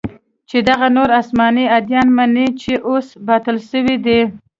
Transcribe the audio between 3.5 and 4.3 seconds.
سوي دي.